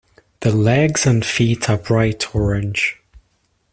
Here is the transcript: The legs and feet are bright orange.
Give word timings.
The 0.39 0.51
legs 0.51 1.05
and 1.05 1.23
feet 1.23 1.69
are 1.69 1.77
bright 1.77 2.33
orange. 2.33 2.99